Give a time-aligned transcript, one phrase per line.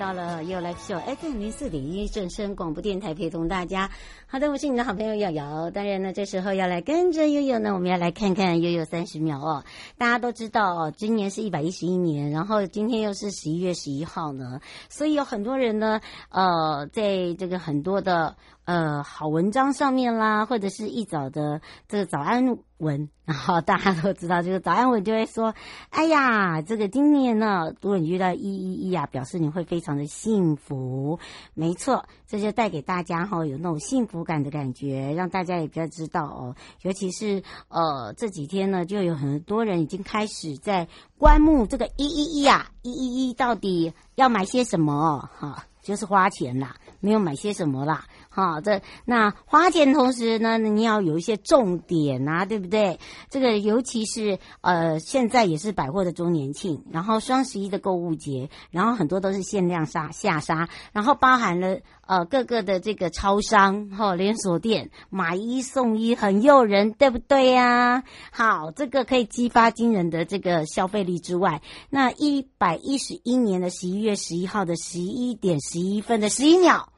[0.00, 3.90] 到了 You Live Show FM 零四点一正声广播电台，陪同大家。
[4.26, 5.70] 好的，我是你的好朋友瑶瑶。
[5.70, 9.62] 当然呢，这时候要来跟着悠悠呢，我们要来看看悠悠三十秒哦。
[9.98, 18.34] 大家都知道哦，今年是一百一十一年，然后今天又是十一月十一号呢，所以有很多人呢，呃，在这个很多的。
[18.64, 25.54] 呃，好文章上面啦，或者是一早的这个早安文，然后大家都知道，这个早安文就会说
[25.90, 31.18] ：“哎呀，这个今年呢，如果你遇到一一一啊，表示你会非常的幸福。”
[31.54, 36.54] 没错，这就带给大家哈、哦、有那种幸福感的感觉，让大家也比较知道哦。
[36.82, 40.86] 尤其是呃这几天呢，就有很多人已经开始在
[41.18, 48.04] 观目这个一一一啊，一一一到底要买些什么哈、就是花钱啦，没有买些什么啦。
[48.32, 53.00] 好，这那花钱同时呢，你要有一些重点啊，对不对？
[53.28, 76.92] 这个尤其是呃，现在也是百货的周年庆，然后双十一的购物节，然后很多都是限量杀下杀，然后包含了呃各个的这个超商哈、哦、连锁店买一送一，很诱人，对不对呀、好，这个可以激发惊人的这个消费力之外，那一百一十一年的十一月十一号的十一点十一分的十一秒。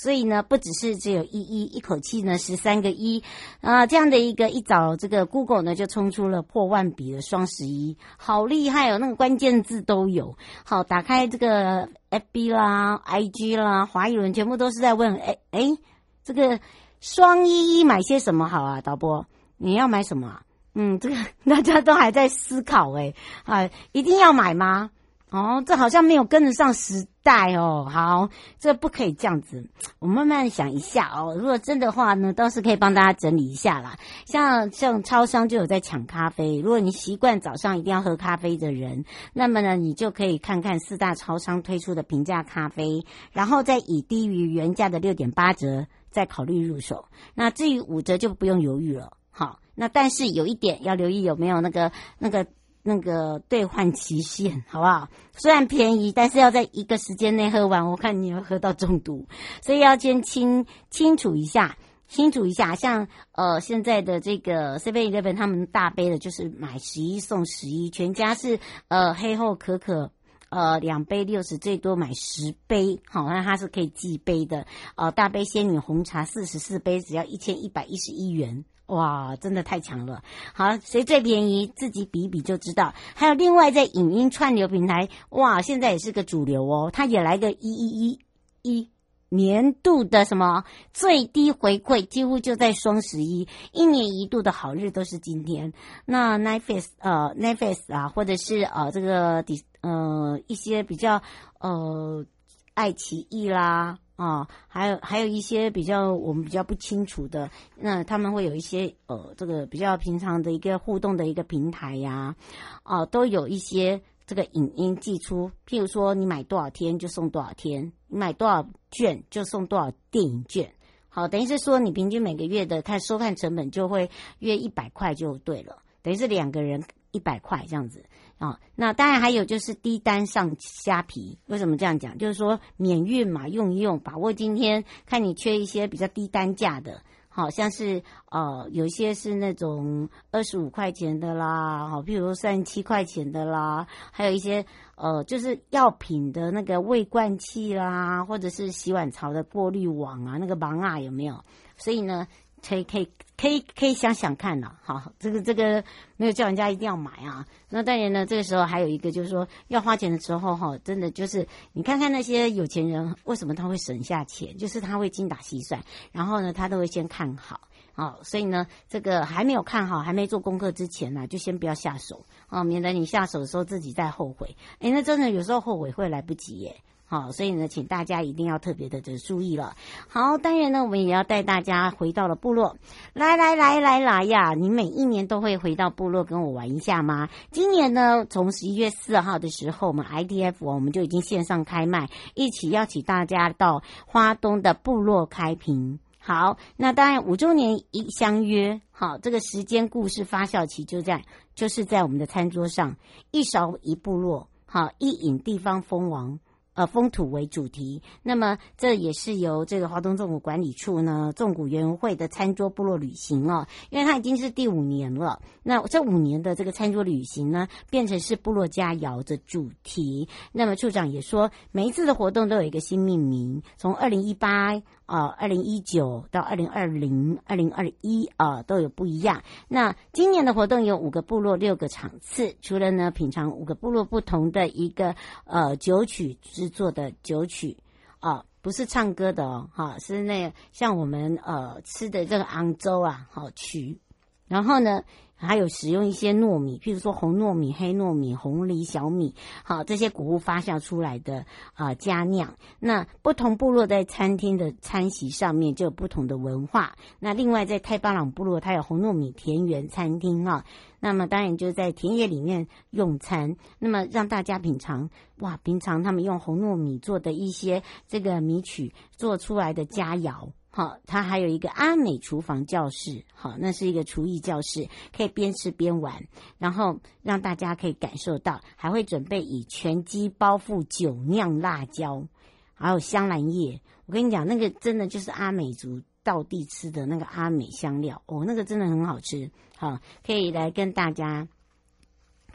[0.00, 3.24] 所以呢，不只是只有一一一口气呢，十三个一
[3.60, 8.98] 啊，这样的一个一早，这个 Google 呢就冲出了破万笔的双十一，好厉害哦！
[8.98, 10.36] 那个关键字都有。
[10.64, 15.76] 好，打开这个 FB 啦、IG 啦、华语文，全部都是在问：哎哎，
[16.22, 16.60] 这个
[17.00, 18.80] 双一一买些什么好啊？
[18.80, 19.26] 导播，
[19.56, 20.42] 你要买什么？
[20.74, 24.90] 嗯，这个 大家都还在思考哎，啊，一定要买吗？
[25.30, 27.86] 哦，这好像没有跟得上时代哦。
[27.90, 29.68] 好，这不可以这样子。
[29.98, 31.36] 我慢慢想一下哦。
[31.38, 33.98] 如果真的话呢，倒是可以帮大家整理一下啦。
[34.24, 36.58] 像像超商就有在抢咖啡。
[36.60, 47.04] 如果你习惯早上一定要喝咖啡的人，那么呢，你就可以看看四大超商推出的平价咖啡，然后再以低于原价的六点八折再考虑入手。
[47.34, 49.12] 那至于五折就不用犹豫了。
[49.30, 52.46] 好，那但是有一点要留意有没有那个那个。
[52.88, 55.08] 那个兑换期限好不好？
[55.32, 59.28] 虽然便宜，但是要在一个时间内喝完，我看你要喝到中毒，
[59.60, 61.76] 所以要先清清楚一下，
[62.08, 62.74] 清楚一下。
[62.74, 70.10] 像呃现在的这个 Seven Eleven 他们大杯的，就是买十一送十一，全家是呃黑后可可
[70.48, 74.66] 呃两杯六十，最多买十杯，好，那它是可以寄杯的。
[74.96, 78.64] 呃大杯仙女红茶四十四杯，只要一千一百一十一元。
[78.88, 80.22] 哇，真的太强了！
[80.54, 82.94] 好，谁最便宜，自己比一比就知道。
[83.14, 86.90] 还有另外在影音串流平台，哇，现在也是个主流哦。
[86.90, 88.18] 他也来个一一一
[88.62, 88.90] 一
[89.28, 90.64] 年度的什么
[90.94, 95.74] 最低回馈，几乎就在双十一，一年一度的好日都是今天。
[96.06, 99.44] 那 Netflix 呃 Netflix 啊，或者是呃这个
[99.82, 101.22] 呃一些比较
[101.60, 102.24] 呃
[102.72, 103.98] 爱奇艺啦。
[104.18, 112.34] 啊、还有还有一些比较我们比较不清楚的，那他们会有一些呃，这个比较平常的一个互动的一个平台呀，
[112.82, 120.72] 啊、都有一些这个影音寄出，譬如说你买多少天就送多少天，你买多少券就送多少电影券，
[121.08, 124.10] 好，等于是说你平均每个月的看收看成本就会
[124.40, 126.82] 约一百块就对了，等于是两个人
[127.12, 128.04] 一百块这样子
[128.38, 132.16] 啊、那当然还有就是低单上虾皮，为什么这样讲？
[132.18, 137.02] 就是说免运嘛，用一用，把握今天看你缺一些比较低单价的。
[137.28, 144.64] 好像是呃，有一些是那种二十五块钱的啦，好，譬如说三十七块钱的啦，还有一些
[144.96, 151.44] 呃，就是药品的那个胃灌器啦，或者是洗碗槽的过滤网啊，那个网啊有没有？
[151.76, 152.26] 所以呢。
[152.60, 153.08] 可以可以
[153.40, 155.84] 可以可以想想看呐，好，这个这个
[156.16, 157.46] 没有叫人家一定要买啊。
[157.68, 165.80] 那当然呢，这个时候还有一个就是说，要花钱的时候哈，真的就是你看看那些有钱人为什么他会省下钱，就是他会精打细算，
[166.10, 167.60] 然后呢，他都会先看好，
[167.92, 174.56] 好，所以呢，这个还没有看好，还没做功课之前呢，就先不要下手啊，免得你下手的时候自己再后悔。
[174.80, 176.82] 诶，那真的有时候后悔会来不及耶。
[177.10, 179.74] 好，所以呢，请大家一定要特别的的注意了。
[180.08, 182.76] 好，当然呢，我们也要带大家回到了部落。
[183.14, 184.52] 来来来来来呀！
[184.52, 187.30] 你每一年都会回到部落跟我玩一下吗？
[187.50, 196.00] 今年呢，从十一月四号的时候，我们 IDF 我们就已经线上开卖，一起邀请大家到花东的部落开屏。
[196.18, 202.96] 好，那当然五周年一相约，好，这个时间故事发酵期就在就是在我们的餐桌上，
[203.30, 206.38] 一勺一部落，好，一饮地方蜂王。
[206.78, 215.42] 呃，风土为主题，那么这也是由这个华东纵谷管理处呢，纵谷园会的餐桌部落旅行哦，因为它已经是第五年了。
[215.64, 220.28] 那这五年的这个餐桌旅行呢，变成是部落佳肴的主题。
[220.52, 224.80] 那么处长也说，每一次的活动都有一个新命名，从二零一八。
[225.08, 229.42] 啊，二零一九到二零二零、二零二一啊，都有不一样。
[229.66, 237.78] 那今年的活动有五个部落六个场次，除了呢品尝五个部落不同的一个呃酒曲制作的酒曲
[238.20, 243.98] 啊，不是唱歌的哦，哈、是那像我们呃吃的这个昂州啊，好曲，
[244.46, 245.02] 然后呢。
[245.38, 252.56] 还有使用一些糯米，譬如说红糯米、黑糯米、红藜、小米，好，这些谷物发酵出来的啊佳酿。
[252.80, 256.96] 那不同部落在餐厅的餐席上面就有不同的文化。
[257.20, 260.64] 那另外在泰巴朗部落，它有红糯米田园餐厅啊。
[261.00, 270.50] 那么当然就在田野里面用餐，那么让大家品尝哇，平常他们用红糯米做的一些这个米曲做出来的佳肴。
[270.70, 276.28] 好，它还有一个阿美厨房教室，好，那是一个厨艺教室，可以边吃边玩，
[276.58, 282.28] 然后让大家可以感受到，还会准备以全鸡包覆酒酿辣椒，
[282.74, 283.80] 还有香兰叶。
[284.06, 291.48] 我跟你讲，那个真的就是阿美族到地吃的那个阿美香料哦，那个真的很好吃，好，可以来跟大家。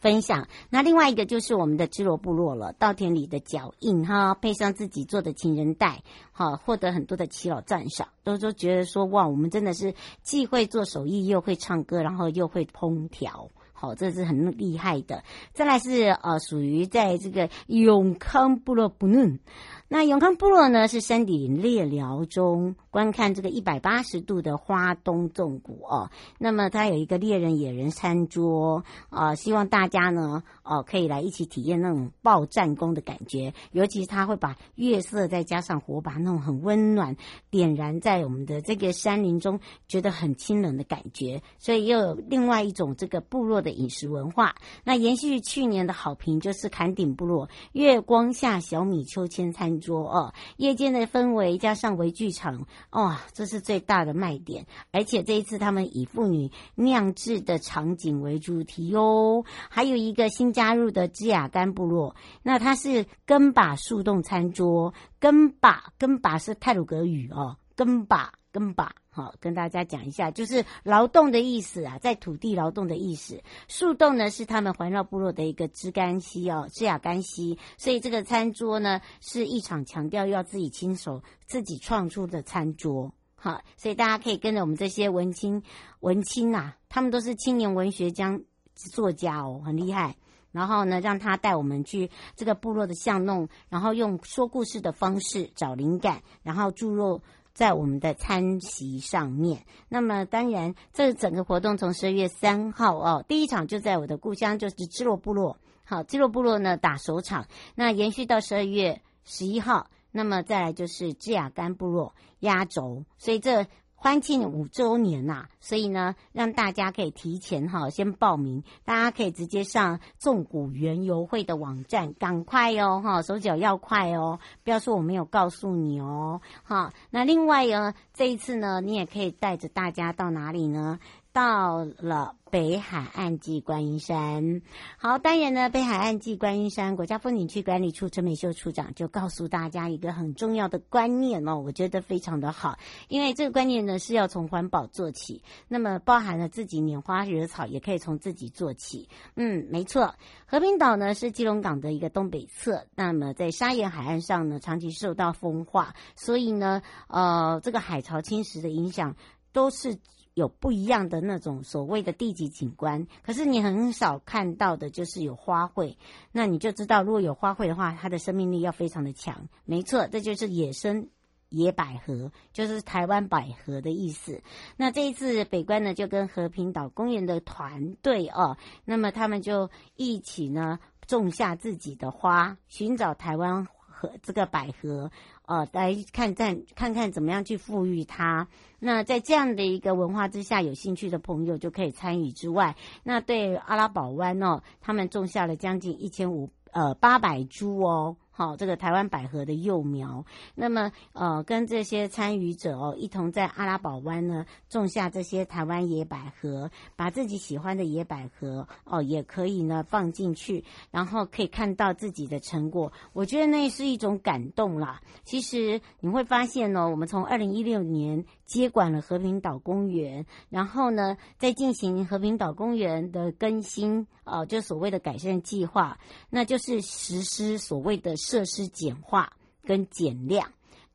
[0.04, 0.50] 分享。
[0.70, 6.04] 那另外一个就是我们的支罗部落了，稻田里的脚印哈，配上自己做的情人带，
[6.34, 15.24] 好，获得很多的耆老赞赏，都都觉得说哇，我们真的是既会做手艺，又会唱歌，然后又会烹调，好，这是很厉害的。
[15.54, 19.40] 再来是呃，属于在这个永康部落不嫩。
[19.88, 26.10] 那永康部落呢，是山顶猎寮中观看这个一百八十度的花东纵谷哦。
[26.40, 33.54] 那么它有一个猎人野人餐桌啊、呃，希望大家呢哦、呃、可以来一起体验那种报战功的感觉。
[33.72, 37.16] 尤其是他会把月色再加上火把那种很温暖
[37.52, 41.42] 点燃在我们的这个山林中，觉得很清冷的感觉。
[41.60, 44.56] 所以又有另外一种这个部落的饮食文化。
[44.84, 50.10] 那延续去年的好评，就是坎顶部落月光下小米秋千餐桌。
[50.10, 54.65] 哦，夜间的氛围加上微剧场，哇，这是最大的卖点。
[54.92, 68.94] 而且这一次他们以妇女酿制的场景为主题哟，还有一个新加入的芝雅干部落，那它是根把树洞餐桌，根把根把是泰鲁格语哦，根把根把。
[69.15, 73.39] 好，跟大家讲一下，就是劳动的意思啊，在土地劳动的意思。
[73.67, 83.13] 树洞呢是他们环绕部落的一个枝干溪哦，枝桠干溪，所以这个餐桌呢是一场强调要自己亲手自己创出的餐桌。
[83.36, 85.62] 好，所以大家可以跟着我们这些文青
[86.00, 88.39] 文青呐、啊，他们都是青年文学家
[88.74, 90.15] 作家哦，很厉害。
[90.51, 97.22] 然后呢，让他带我们去这个部落的巷弄，然后用说故事的方式找灵感，然后注入。
[97.53, 105.57] 在我们的餐席上面，那么当然，这整个活动从十二月三号哦，第一场就在我的故乡，就是基洛部落。
[105.86, 113.65] 好，基洛部落呢打首场，那延续到十二月十一号，那么再来就是基亚干部落压轴，所以这。
[114.03, 126.91] 欢庆五周年呐、所以呢，让大家可以提前哈先报名，大家可以直接上纵谷园游会的网站，赶快哦哈，手脚要快哦，不要说我没有告诉你哦哈。
[127.12, 131.00] 那另外呢，这一次呢，你也可以带着大家到哪里呢？
[131.31, 134.62] 到了北海岸暨观音山，
[135.00, 149.10] 好，当然呢，北海岸暨观音山国家风景区管理处陈美秀处长就告诉大家一个很重要的观念哦，我觉得非常的好，因为这个观念呢是要从环保做起，那么包含了自己拈花惹草也可以从自己做起。
[149.36, 150.13] 嗯，没错，
[150.45, 159.15] 和平岛呢是基隆港的一个东北侧，那么在砂岩海岸上呢长期受到风化，所以呢，呃，这个海潮侵蚀的影响
[159.51, 159.98] 都是。
[160.34, 165.96] 有不一样的那种所谓的地级景观，可是你很少看到的就是有花卉，
[166.32, 169.48] 那你就知道如果有花卉的话，它的生命力要非常的强。
[169.66, 171.10] 没错，这就是野生
[171.50, 174.42] 野百合，就是台湾百合的意思。
[174.75, 185.12] 那这一次北关呢，就跟和平岛公园的团队哦，那么他们就一起呢种下自己的花，寻找台湾和这个百合。
[185.46, 188.48] 呃，来看看看看怎么样去富裕它。
[188.80, 198.18] 那在这样的一个文化之下，有兴趣的朋友就可以参与之外，那对阿拉堡湾哦，他们种下了将近一千五呃八百株哦。
[198.36, 200.25] 好，这个台湾百合的幼苗，
[200.56, 212.92] 那么呃，跟这些参与者哦，一同在阿拉堡湾呢种下这些台湾野百合，把自己喜欢的野百合哦，也可以呢放进去，然后可以看到自己的成果。
[213.13, 215.00] 我觉得那是一种感动啦。
[215.24, 226.00] 其实你会发现呢，我们从二零一六年接管了和平岛公园，然后呢，在进行和平岛公园的更新，哦，就所谓的改善计划，
[226.32, 228.16] 那就是实施所谓的。
[228.24, 229.34] 设施简化
[229.65, 230.53] 跟减量，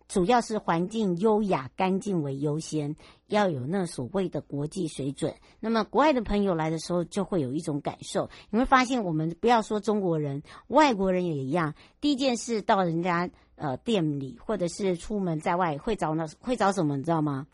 [0.08, 5.34] 主要是环境优雅干净为优先，要有那所谓的国际水准。
[5.60, 8.30] 那么国外的朋友来的时候，就会有一种感受。
[8.48, 11.74] 你会发现，我们不要说中国人，外国人也一样。
[12.00, 16.96] 第一件事到人家呃店里，或者是出门在外，会找那会找什么？
[16.96, 17.46] 你知道吗？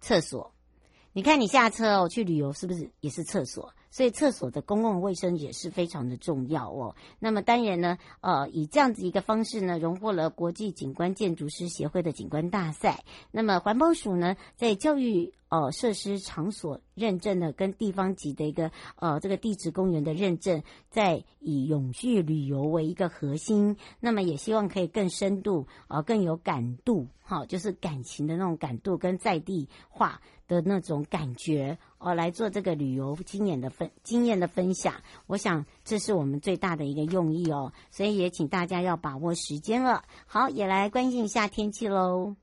[0.00, 0.52] 厕所。
[1.12, 3.72] 你看你下车哦，去旅游是不是也是厕所？
[3.92, 6.96] 所以厕所的公共卫生也是非常的重要哦。
[7.20, 13.04] 那么当然呢，呃，以这样子一个方式呢，荣获了国际景观建筑师协会的景观大赛。
[13.30, 23.76] 那么环保署呢，在教育呃设施场所认证呢，跟地方级的一个呃这个地质公园的认证，在以永续旅游为一个核心。
[24.00, 31.78] 那么也希望可以更深度呃更有感度，哈、就是感情的那种感度跟在地化的那种感觉。
[32.04, 34.92] 哦，来做这个旅游经验的分经验的分享，
[35.28, 40.02] 我想这是我们最大的一个用意哦，所以也请大家要把握时间了。
[40.26, 42.34] 好，也来关心一下天气喽。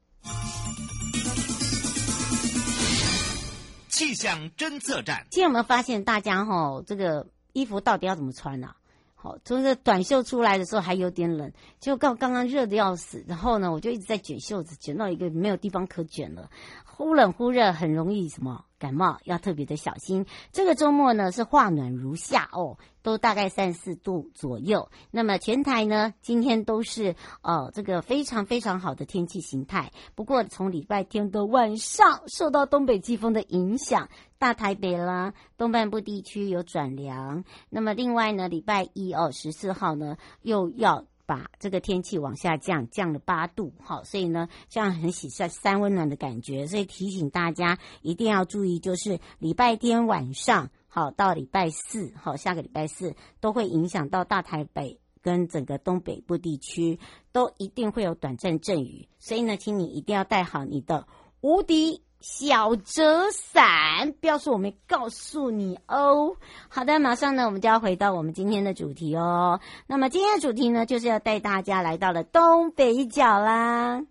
[3.89, 8.75] 气象侦测站，今天有没有发现大家哈、哦，这个衣服到底要怎么穿呢、啊？
[9.13, 11.51] 好，从这短袖出来的时候还有点冷，
[11.81, 16.49] 就刚刚刚热的要死，然后呢，我就一直在卷袖子，卷到一个没有地方可卷了，
[16.85, 18.63] 忽冷忽热，很容易什么？
[18.79, 20.25] 感冒要特别的小心。
[20.51, 24.89] 这个周末呢是化暖如夏哦，都大概三四度左右。
[25.11, 29.91] 那么全台呢今天都是呃这个非常非常好的天气形态。
[30.15, 37.43] 不过从礼拜天的晚上受到东北季风的影响，大台北啦东半部地区有转凉。
[37.69, 41.05] 那么另外呢礼拜一哦十四号呢又要。
[41.29, 56.97] 把这个天气往下降，降了八度，好，所以呢，这样很喜三三温暖的感觉，所以提醒大家一定要注意，就是礼拜天晚上，好到礼拜四，好下个礼拜四都会影响到大台北跟整个东北部地区，
[57.31, 61.05] 都一定会有短暂阵雨，所以呢，请你一定要带好你的
[61.41, 62.01] 无敌。
[62.21, 66.35] 小折伞，不要说我没告诉你哦。
[66.67, 69.61] 好的，马上呢，我们就要回到我们今天的主题哦。
[69.87, 74.03] 那么今天的主题呢，就是要带大家来到了东北角啦。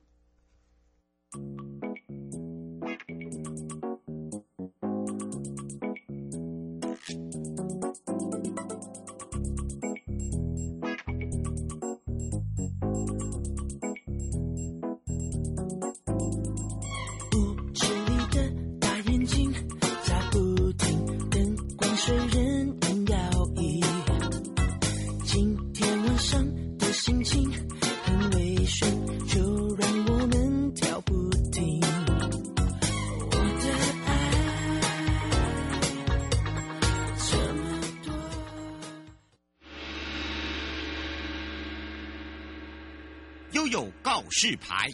[44.29, 44.91] 告示牌。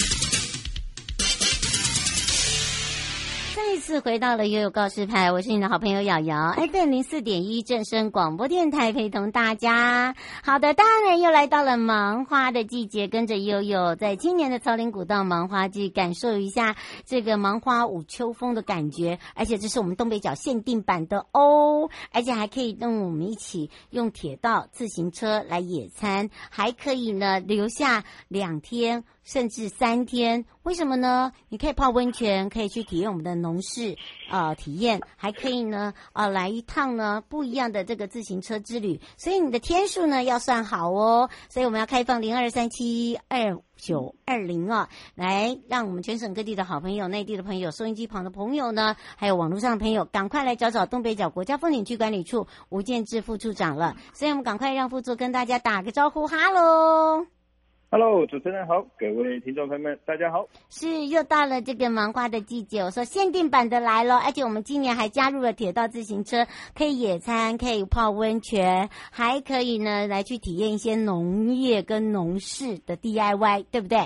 [3.56, 10.14] 再一次回到了悠悠告示牌，我是你的好朋友瑶瑶，FM 零四点一正声广播电台，陪同大家。
[10.42, 19.18] 好的，当然又来到了芒花的季节，跟着悠悠在今年的草林古道芒花季，感受一下这个芒花舞秋风的感觉。
[19.34, 29.04] 而且这是我们东北角限定版的哦，而且还可以跟我们一起用铁道、自行车来野餐，还可以呢留下两天。
[29.24, 31.32] 甚至三天，为什么呢？
[31.48, 33.96] 你可以泡温泉，可以去体验我们的农事
[34.28, 39.00] 啊、呃、体验，还可以呢啊、来一趟呢不一样的这个自行车之旅。
[39.16, 41.30] 所以你的天数呢要算好哦。
[41.48, 53.96] 所以我们要开放零二三七二九二零啊，来让我们全省各地的好朋友、内地的朋友、收音机旁的朋友呢，还有网络上的朋友，赶快来找找东北角国家风景区管理处吴建志副处长了。
[54.12, 57.33] 所以我们赶快让副座跟大家打个招呼，哈喽。
[57.96, 60.48] Hello，主持人好，各位听众朋友们，大家好。
[60.68, 66.44] 是又到了这个芒花的季节，我说限定版的来了，而且我们今年还加入了铁道自行车，
[66.76, 74.00] 可以野餐，可以泡温泉，还可以呢来去体验一些农业跟农事的 DIY，对不对？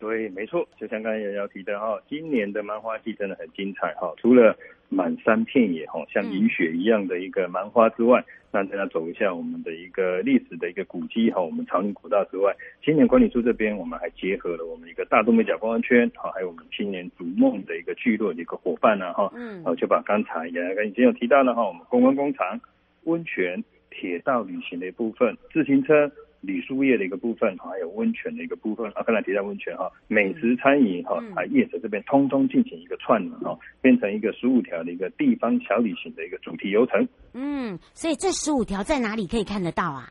[0.00, 4.58] 对，没错，就像刚才瑶瑶提的哈，今年的漫画季真的很精彩哈，除了
[4.92, 22.60] 满山遍野哈，像银雪一样的一个蛮花之外，嗯、让大家走一下我们的一个历史的一个古迹哈，我们长宁古道之外，青年管理处这边我们还结合了我们一个大东北角观光圈哈，还有我们青年逐梦的一个聚落的一个伙伴呢哈，嗯，就把刚才也已经有提到了哈，我们公关工厂、
[23.04, 26.12] 温泉、铁道旅行的一部分、自行车。
[26.42, 37.06] 旅宿业的一个部分，还有温泉的一个部分啊，刚才提到温泉哈，美食餐饮哈，啊业者这边通通进行一个串联哈，变成一个十五条的一个地方小旅行的一个主题游程。
[37.32, 40.10] 嗯，所以这十五条在哪里可以看得到啊？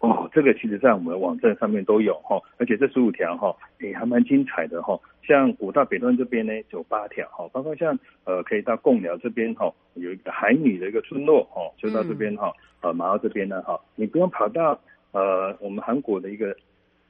[0.00, 4.98] 哦，这个其实在我们的网站上面都有哈，而且这十五条哈，也还蛮精彩的哈。
[5.22, 12.50] 像古大北端这边呢，有八条哈，包括像呃，可以到贡寮这边哈，有一个海女的一个村落哈，就到这边哈，
[12.80, 14.80] 呃，马澳这边呢哈，你不用跑到。
[15.16, 16.54] 呃，我们韩国的一个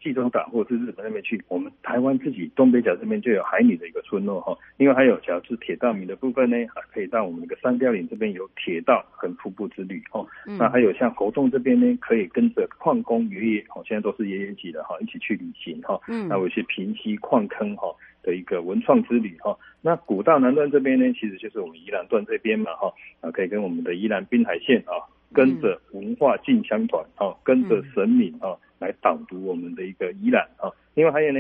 [0.01, 4.57] 济州岛或者是日本那边去，我们台湾自己东北角这边就有海女的一个村落哈。
[4.77, 10.25] 另外还有，假如是铁道迷的部分呢，还可以到我们那个三貂岭这边有铁道跟瀑布之旅哦。
[10.47, 15.99] 嗯、那还有像活动这边呢，可以跟着矿工爷爷哦，现在都是爷爷级的哈，一起去旅行哈。
[16.07, 16.29] 嗯。
[16.29, 19.59] 那有些平溪矿坑哈的一个文创之旅哈。
[19.83, 25.03] 那古道南段这边呢，其实就是我们宜兰段这边嘛哈，啊可以跟我们的宜兰滨海线啊。
[25.33, 30.71] 跟着文化进香团啊，跟着神明啊来导读我们的一个宜兰啊。
[30.95, 31.39] 另外还有呢，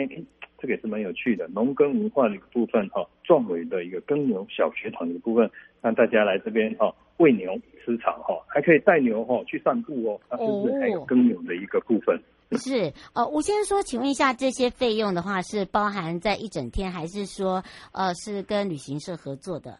[0.59, 10.20] 这个也是蛮有趣的，农耕文化的一个部分哈，壮伟的一个耕牛小学堂的一个部分，让大家来这边哈喂牛吃草哈，还可以带牛哈去散步哦。
[10.31, 12.20] 那是不是还有耕牛的一个部分？
[12.53, 19.79] 是呃，吴先生说，请问一下，这些费用的话是包含在一整天，还是说呃是跟旅行社合作的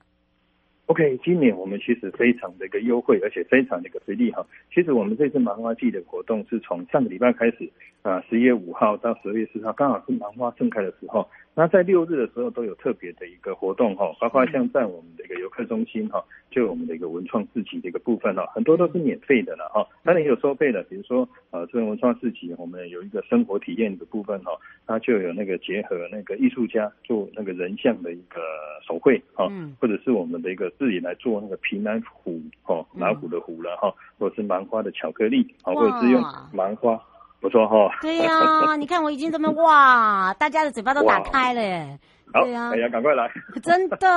[0.87, 4.47] ？OK，今年我们其实非常的一个优惠，而且非常的一个福利哈。
[4.73, 7.69] 其实我们这次芒花季的活动是从上个礼拜开始
[8.03, 11.29] 啊，十一月五号到十二月四号，刚好是芒花盛开的时候。
[11.59, 24.53] 那在六日的时候都有特别的一个活动哈，包括像在我们的一个游客中心哈，就有我们的一个文创市集的一个部分哈，很多都是免费的了哈，当然也有收费的，比如说呃，这个文创市集我们有一个生活体验的部分哈，
[24.87, 28.39] 它就有那个结合那个艺术家做那个人像的一个
[28.87, 37.01] 手绘哈，或者是我们的一个自己来做那个平安虎哈，老虎的虎了哈，或者是芒花的巧克力啊，或者是用芒花。
[37.47, 41.97] 不错哈，对呀、啊， 你看我已经这么哇， 大家的嘴巴都打开了耶。
[42.33, 43.31] 好，对呀，哎呀，赶快来，
[43.63, 44.09] 真的，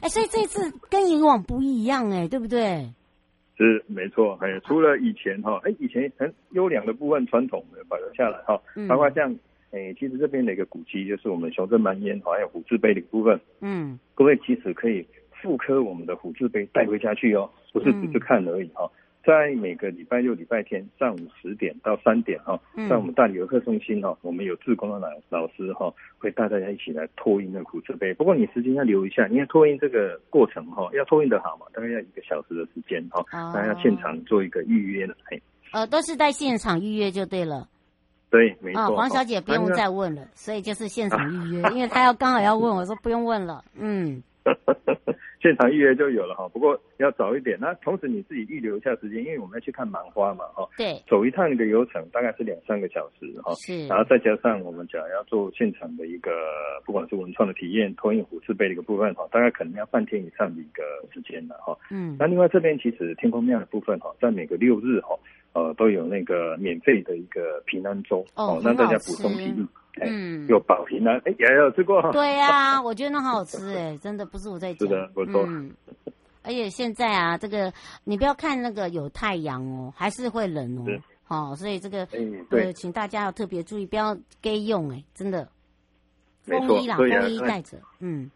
[0.00, 2.88] 哎，所以这次跟以往不一样哎，对不对？
[3.58, 8.56] 是没错，哎，除了以前哈，哎，以前很优良的部分传统的保留下来哈，
[8.88, 9.34] 包括像
[9.72, 15.04] 哎，其实这边的一个古迹就是我们雄镇蛮烟还有虎字碑的部分，嗯，各位其实可以
[15.42, 18.84] 复刻我们的虎字碑带回家去哦，不是只是看而已哈。
[18.84, 22.58] 嗯在每个礼拜六、礼拜天上午十点到三点哈，
[22.88, 28.12] 在我们大理游客中心哈，我们有志工的老老师哈，会带大家一起来托运那个虎字碑。
[28.14, 35.14] 不过你时间要留一下，因为托运这个过程哈，要托运的好嘛，大概要一个小时的时间哈，大家要现场做一个预约的。
[35.72, 37.68] 呃，都是在现场预约就对了。
[38.28, 38.96] 对，没错。
[38.96, 44.22] 黄小姐不用再问了，所以就是现场预约， 因为她要刚好要问，我说不用问了，嗯。
[45.42, 47.58] 现场预约就有了哈，不过要早一点。
[47.60, 50.68] 那同时你自己预留一下时间，因为我们要去看蛮花嘛哈。
[50.78, 51.02] 对。
[51.08, 53.52] 走一趟那个游程大概是两三个小时哈。
[53.56, 53.88] 是。
[53.88, 56.30] 然后再加上我们讲要做现场的一个，
[56.84, 61.76] 不管是文创的体验、投影虎字碑的一个部分哈，大概可能要半天以上的一个时间了哈。
[61.90, 62.16] 嗯。
[62.20, 65.18] 那另外这边其实天空庙的部分哈，在每个六日哈，
[65.52, 69.66] 呃，都有那个免费的一个平安粥哦，让大家补充体力。
[70.00, 72.00] 嗯，有保平安，哎，也有吃过。
[72.12, 74.88] 对呀、啊， 我觉得那好好吃哎，真的不是我在讲。
[74.88, 75.44] 是的，不错。
[75.46, 75.70] 嗯，
[76.42, 77.72] 而且现在啊，这个
[78.04, 80.84] 你不要看那个有太阳哦，还是会冷哦。
[81.24, 82.06] 好、哦，所以这个
[82.48, 85.46] 对，请大家要特别注意，不要给用哎，真的。
[86.44, 88.30] 风衣啦，风衣带着，嗯。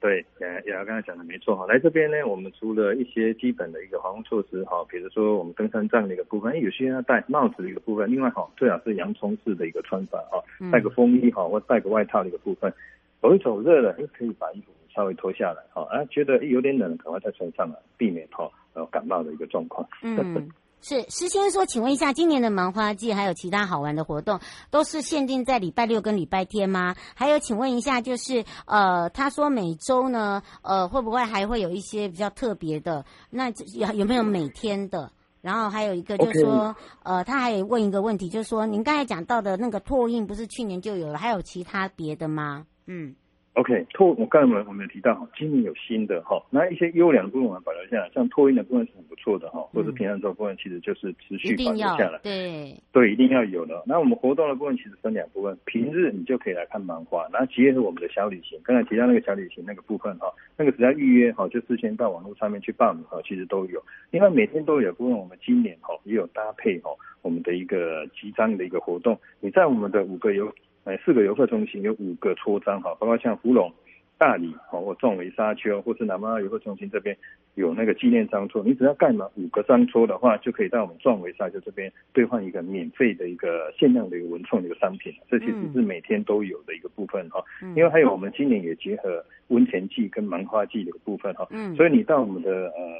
[0.00, 1.66] 对，也也要刚才讲的没错哈。
[1.66, 8.08] 来这边呢，我们除了一些基本的一个防护措施哈，比如说我们登山杖的一个部分，有些人要戴帽子的一个部分。
[8.08, 12.72] 另外哈，最好是洋葱式的一个穿法哈，带个风衣哈，或带个外套的一个部分。
[13.20, 15.82] 走一走热了，又，可以把衣服稍微脱下来哈。
[15.90, 19.84] 啊，觉得有点冷，赶快再穿上了，避免哈呃感冒的一个状况。
[20.02, 20.48] 嗯。
[20.80, 26.94] 是诗先说，请问一下，今年的芒花季还有其他好玩的活动，都是限定在礼拜六跟礼拜天吗？
[27.14, 33.04] 还有，请问一下，就是呃，他说每周呢，呃，会不会还会有一些比较特别的？
[33.30, 35.10] 那有有没有每天的？
[35.40, 36.74] 然后还有一个就是说，Okay.
[37.02, 42.66] 呃，他还问一个问题，就是说，您刚才讲到的那个拓印，不是去年就有了，还有其他别的吗？
[42.86, 43.14] 嗯。
[43.58, 53.82] OK，拓我刚才我们我们有提到哈，今年有新的哈，那一些优良的部分我们保留下来，像拓印的部分是很不错的哈，或者平安钟部分其实就是持续保留下来，对对，一定要有的。
[53.84, 63.82] 那我们活动的部分其实分两部分，平日你就可以来看漫画，然后结合我们的小旅行，刚才提到那个小旅行那个部分哈，那个只要预约哈，就事先到网络上面去报名哈，其实都有。
[64.12, 66.90] 另外每天都有部分，我们今年哈也有搭配哈
[67.22, 70.48] 我们的一个集章的一个活动，你在我们的五个游。
[70.88, 73.70] 哎，四个游客中心有五个戳章哈，包括像福隆、
[74.16, 77.14] 大理哈或壮维沙丘，或是南妈游客中心这边
[77.56, 85.12] 有那个纪念章戳，你只要盖满五个章戳的话，就可以到我们壮维沙丘这边兑换一个免费的一个限量的一个文创的一个商品。
[85.30, 87.44] 这其实是每天都有的一个部分哈，
[87.76, 92.94] 因为还有我们今年也结合温泉季跟芒花季的一个部分哈，嗯所以你到我们的呃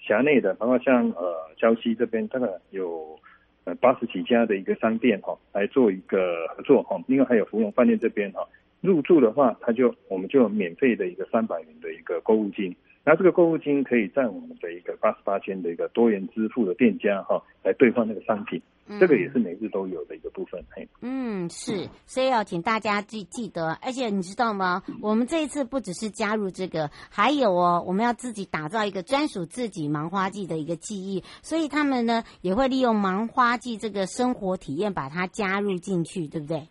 [0.00, 3.16] 辖内的，包括像呃礁溪这边，大概有。
[3.76, 7.00] 八十几家的一个商店哈，来做一个合作哈。
[7.06, 8.46] 另外还有芙蓉饭店这边哈，
[8.80, 12.74] 入住的话，他就我们就免费的一个三百元的一个购物金。
[13.04, 18.60] 那这个购物金可以在我们的一个八十八间的一个多元支付的店家哈，来兑换那个商品。
[18.98, 20.88] 这个也是每日都有的一个部分，嘿。
[21.00, 24.82] 嗯，是，所以要请大家记记得，而且你知道吗？
[25.02, 36.68] 我们这一次不只是加入这个，还有哦，我们要自己打造一个专属自己芒花季的一个记忆，所以他们呢也会利用芒花季这个生活体验把它加入进去，对不对？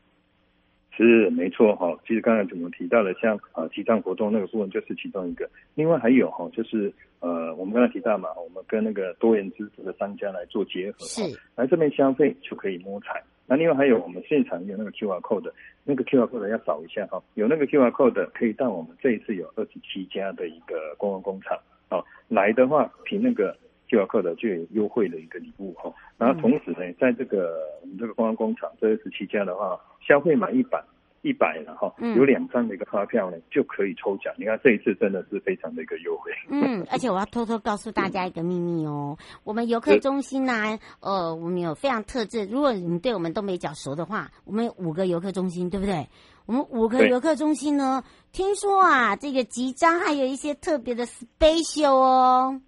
[1.05, 11.21] 是没错哈，其实刚才怎么提到了像啊集章活动那个部分就是其中一个，另外还有哈就是呃我们刚才提到嘛，我们跟那个多元支付的商家来做结合，是
[11.55, 13.21] 来这边消费就可以摸彩。
[13.49, 15.53] 那另外还有我们现场有那个 QR code 的，
[15.85, 21.57] 那个 QR code 要扫一下哈，有那个 QR code 可以到我们这一次有二十七家的一个观光工厂
[21.89, 23.55] 哦来的话凭那个
[23.89, 25.93] QR code 就有优惠的一个礼物哈。
[26.17, 29.79] 然后同时呢，在这个我们这个观光工厂这二十七家的话。
[30.07, 30.81] 消费满一百
[31.21, 34.33] 一百了哈，有两张的一个发票呢，就可以抽奖。
[34.37, 36.31] 你看这一次真的是非常的一个优惠。
[36.49, 42.45] 嗯， 而且我要偷偷告诉大家一个秘密哦，我们游客中心呢、啊，呃，我们有非常特质。
[42.45, 46.07] 如果你对我们东北角熟的话，我们有五个游客中心，对不对？
[46.45, 52.61] 我们五个游客中心呢，听说啊，这个集章还有一些特别的 special 哦。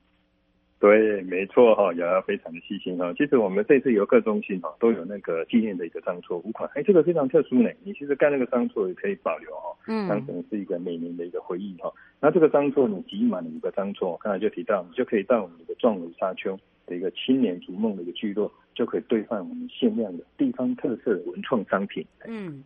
[0.79, 3.13] 对，没错哈，瑶瑶非常的细心哈。
[3.17, 7.69] 其实我们这次游客中心哈都有那个纪念的一个章戳五款，哎，这个非常特殊呢。
[7.83, 11.91] 你其实盖那个章戳也可以保留哈，嗯，当成是一个每年的一个回忆哈。
[12.21, 22.05] 那这个章戳你集满了一个章戳，刚才就提到，你就可以到我们的壮围沙丘的一个青年逐梦的一个聚落，就可以兑换我们限量的地方特色的文创商品。
[22.25, 22.63] 嗯，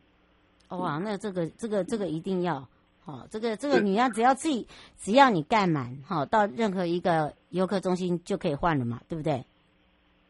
[0.69, 2.63] 哇，那这个这个这个一定要。
[3.05, 9.43] 好，这个这个你要只要自己，只要你盖满，好，到任何一个游客中心就可以换了嘛，对不对？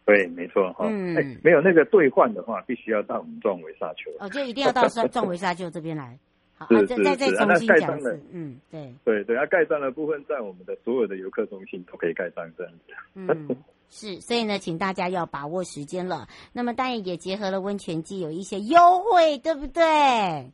[0.06, 0.86] 对，没错哈。
[0.90, 4.12] 嗯、欸，没有那个兑换的话，必须要到我们壮围沙丘。
[4.20, 6.18] 哦，就一定要到壮壮围沙丘这边来。
[6.56, 8.20] 好，再再再重新讲一次。
[8.32, 8.94] 嗯，对。
[9.06, 12.94] 对对，要盖章的部分在我们的所有的游客中心都可以盖章这样子。
[13.14, 13.56] 嗯，
[13.90, 16.28] 是，所以呢，请大家要把握时间了。
[16.52, 20.52] 那么当然也结合了温泉季，有一些优惠，对不对？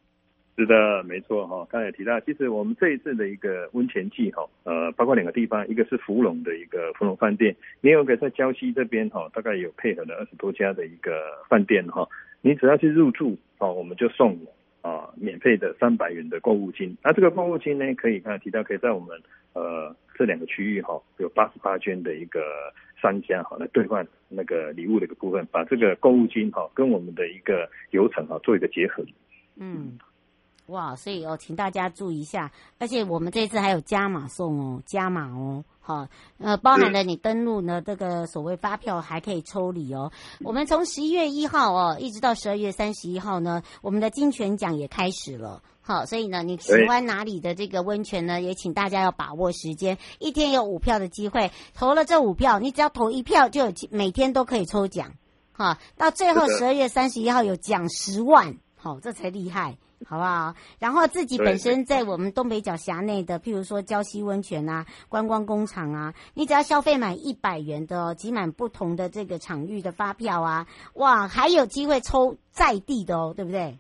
[0.60, 1.66] 是的，没错哈。
[1.70, 11.14] 刚才也提到，其实我们这一次的一个温泉季哈，呃，包括两个地方，一个是芙蓉的一个芙蓉饭店，另外一个在礁溪这边哈，大概有配合了二十多家的一个
[11.48, 12.06] 饭店哈。
[12.42, 14.38] 你只要去入住哦，我们就送
[14.82, 16.94] 啊免费的三百元的购物金。
[17.02, 19.18] 那这个购物金呢，可以刚才提到，可以在我们
[19.54, 22.42] 呃这两个区域哈，有八十八间的一个
[23.02, 29.02] 商家哈来兑换那个礼物的一个部分，把这个购物金哈跟我们的一个流程哈做一个结合。
[29.56, 29.98] 嗯。
[30.70, 40.12] 哇，所以哦，请大家注意一下，而且我们这次还有加码送哦，加码哦，好，呃，包含了你登录呢，这个所谓发票还可以抽礼哦。
[40.42, 45.62] 我们从十一月一号哦，一直到十二月三十一号呢，我们的金泉奖也开始了。
[45.82, 48.40] 好，所以呢，你喜欢哪里的这个温泉呢？
[48.40, 55.14] 也请大家要把握时间，一天有五票的机会，投了这五票，你只要投一票，就有每天都可以抽奖。
[55.52, 59.80] 好，到最后十二月三十一号有奖十万，好，这才厉害。
[60.06, 60.56] 好不好？
[60.80, 73.78] 然后自己本身在我们东北角辖内的，譬如说礁溪温泉啊、观光工厂啊，你只要消费满一百元的哦，集满不同的这个场域的发票啊，哇，还有机会抽在地的哦，对不对？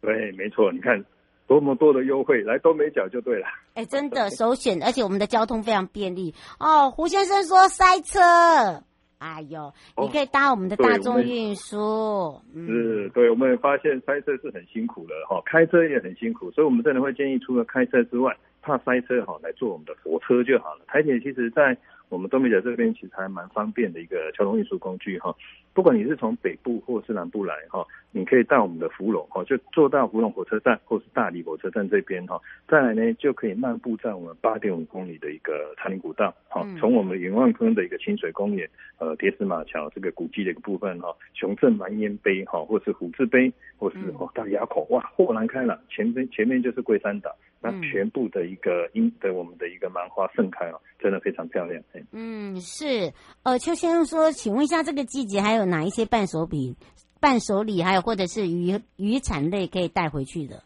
[0.00, 0.72] 对，没错。
[0.72, 1.04] 你看
[1.46, 3.46] 多么多的优惠，来东北角就对了。
[3.74, 6.90] 哎，真的首选，而且我们的交通非常便利哦。
[6.90, 8.84] 胡先生说塞车。
[9.18, 9.62] 哎呦，
[9.96, 12.40] 哦、你可以搭我们的大众运输。
[12.54, 20.84] 是，对，我们也发现塞车是很辛苦的哈，开车也很辛苦，所以我们真的会建议，除了开车之外，怕塞车哈，来坐我们的火车就好了。
[20.86, 21.76] 台铁其实在
[22.08, 25.34] 我们东北角这边其实还蛮方便的一个交通运输工具哈。
[25.74, 38.68] 不管你是从北部或是南部来哈，你可以到我们的福隆哈，就坐到福隆火车站或是大理火车站这边哈，再来呢就可以漫步在我们八点五公里的一个茶林古道哈，从我们远望坑的一个清水公园，
[38.98, 47.34] 呃，叠石马桥这个古迹的一个部分哈，雄镇蛮烟碑哈，或是虎字碑，或是哦大垭口哇，豁然开朗，前边前面就是龟山岛。
[47.60, 51.82] 那全部的一个樱的我们的一个芒花盛开哦，真的非常漂亮。
[52.12, 53.12] 嗯，是。
[53.42, 56.76] 呃，邱先生说，请问一下，这个季节还有哪一些伴手礼、
[57.20, 60.62] 伴手礼，还有或者是渔渔产类可以带回去的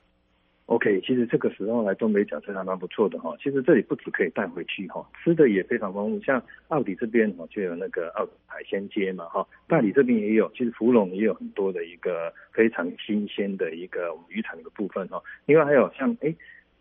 [0.67, 3.35] ？OK，其实这个时候来东北角真的还蛮不错的哈。
[3.43, 6.21] 其实这里不止可以带回去哈，吃的也非常丰富。
[6.25, 15.23] 像澳底这边哈，就有那个澳海鲜街嘛哈，大理这边也有，其实福隆也有很多的一个非常新鲜的一个渔产的部分哈。
[15.47, 16.35] 另外还有像哎。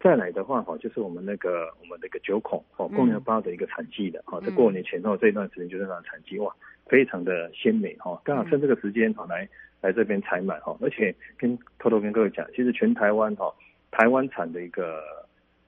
[0.04, 6.52] 再来的话哈，就是我们那个我们那个九孔哦，贡寮八的一个产季的哈，在过年前后这一段时间就是它的产季哇，
[6.88, 9.48] 非常的鲜美哈，刚好趁这个时间哈来
[9.80, 13.54] 来这边采买哈，而且跟偷偷跟各位讲，其实全台湾哈，
[13.92, 15.04] 台湾产的一个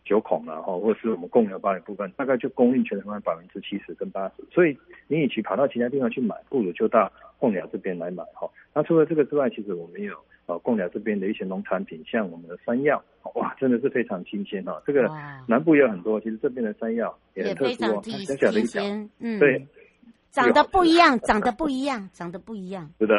[0.03, 4.75] 九孔啊哈，或者是我们贡寮鲍的部分，大概就供应全台湾百分之七十跟八十，所以
[5.07, 8.49] 你与其跑到其他地方去买，不如就到贡寮这边来买哈。
[8.73, 10.17] 那除了这个之外，其实我们有。
[10.45, 13.03] 哦，贡寮这边的一些农产品，像我们的山药，
[13.35, 14.81] 哇，真的是非常新鲜哈。
[14.85, 15.09] 这个
[15.47, 18.83] 南部也有很多，其实这边的山药也很特殊哦，小小的一条，
[19.19, 19.65] 嗯，对，
[20.31, 22.89] 长得不一样，长得不一样，长得不一样。
[22.99, 23.15] 是的。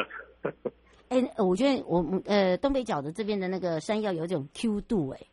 [1.09, 5.27] 哎、欸，我觉得我呃东北角的这边的那个山药有一种 Q 度哎、欸，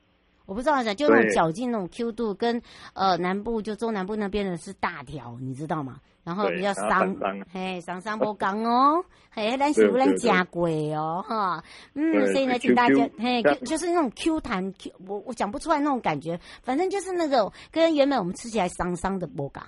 [0.52, 2.62] 我不知道就那种嚼劲那种 Q 度，跟
[2.94, 6.02] 呃南部就中南部那边的是大条，你知道吗？
[6.26, 7.16] 然后比较伤，
[7.54, 11.64] 嘿，伤伤不刚哦， 嘿，但是不咱加鬼哦，哈，
[11.96, 19.66] 嗯，所以呢，请大家，嘿，就是那种 Q 弹，Q，我我讲不出来那种感觉，反正就是那种跟原本我们吃起来伤伤的波刚，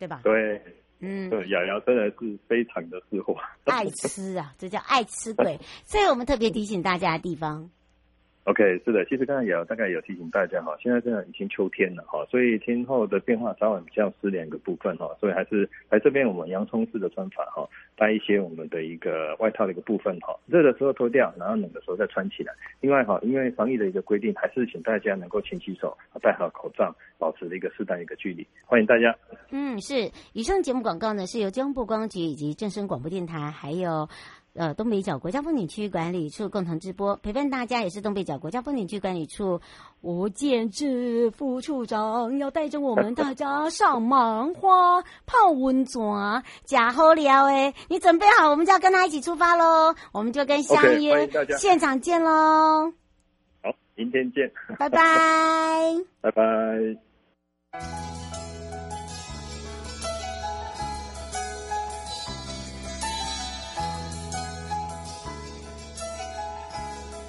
[0.00, 0.22] 对吧？
[0.24, 0.60] 对，
[0.98, 3.32] 嗯，对，瑶瑶真的是非常的适合，
[3.66, 7.70] 爱吃啊，这叫爱吃鬼， 所以我们特别提醒大家的地方。
[8.44, 22.52] OK，是的，其实刚才也有大概有提醒大家哈，现在真的已经秋天了哈，所以天候的变化早晚比较湿凉的部分哈，所以还是来这边我们洋葱式的穿法哈，带一些我们的一个外套的一个部分哈，热的时候脱掉，然后冷的时候再穿起来。
[22.82, 28.46] 另外哈，因为防疫的一个规定，还是请大家能够勤洗手，戴好口罩，保持一个适当一个距离。
[28.66, 29.16] 欢迎大家。
[29.52, 30.10] 嗯，是。
[30.34, 34.06] 以上节目广告呢，是由交通部光局以及正声广播电台还有。
[34.54, 39.60] 呃，东北角国家风景区管理处共同直播，陪伴大家也是东北角国家风景区管理处
[40.00, 46.00] 吴建志副处长，要带着我们大家上芒花泡温泉，
[46.64, 47.74] 假好聊哎！
[47.88, 49.94] 你准备好，我们就要跟他一起出发喽！
[50.12, 52.92] 我们就跟相约现场见喽！
[53.60, 55.00] 好，明天见，拜拜，
[56.22, 58.23] 拜拜。